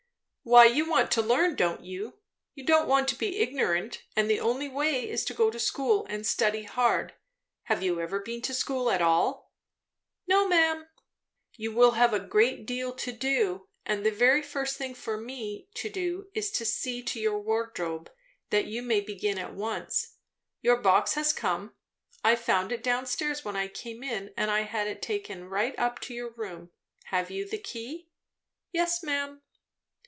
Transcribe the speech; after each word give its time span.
"Why 0.43 0.65
you 0.65 0.89
want 0.89 1.11
to 1.11 1.21
learn, 1.21 1.55
don't 1.55 1.85
you? 1.85 2.17
You 2.55 2.65
don't 2.65 2.87
want 2.87 3.07
to 3.09 3.15
be 3.15 3.37
ignorant; 3.37 4.01
and 4.15 4.27
the 4.27 4.39
only 4.39 4.67
way 4.67 5.07
is 5.07 5.23
to 5.25 5.35
go 5.35 5.51
to 5.51 5.59
school 5.59 6.07
and 6.09 6.25
study 6.25 6.63
hard. 6.63 7.13
Have 7.65 7.83
you 7.83 8.01
ever 8.01 8.19
been 8.19 8.41
to 8.41 8.53
school 8.55 8.89
at 8.89 9.03
all?" 9.03 9.53
"No, 10.25 10.47
ma'am." 10.47 10.87
"You 11.57 11.71
will 11.71 11.91
have 11.91 12.11
a 12.11 12.19
great 12.19 12.65
deal 12.65 12.91
to 12.91 13.11
do. 13.11 13.67
And 13.85 14.03
the 14.03 14.09
very 14.09 14.41
first 14.41 14.77
thing 14.77 14.95
for 14.95 15.15
me 15.15 15.69
to 15.75 15.91
do 15.91 16.25
is 16.33 16.49
to 16.53 16.65
see 16.65 17.03
to 17.03 17.19
your 17.19 17.37
wardrobe, 17.39 18.09
that 18.49 18.65
you 18.65 18.81
may 18.81 18.99
begin 18.99 19.37
at 19.37 19.53
once. 19.53 20.15
Your 20.61 20.77
box 20.77 21.13
has 21.13 21.33
come; 21.33 21.75
I 22.23 22.35
found 22.35 22.71
it 22.71 22.81
down 22.81 23.05
stairs 23.05 23.45
when 23.45 23.55
I 23.55 23.67
came 23.67 24.01
in, 24.01 24.33
and 24.35 24.49
I 24.49 24.61
had 24.61 24.87
it 24.87 25.03
taken 25.03 25.45
right 25.47 25.77
up 25.77 25.99
to 25.99 26.15
your 26.15 26.31
room. 26.31 26.71
Have 27.05 27.29
you 27.29 27.47
the 27.47 27.59
key?" 27.59 28.09
"Yes, 28.71 29.03
ma'am." 29.03 29.43